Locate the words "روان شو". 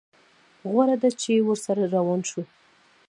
1.95-2.41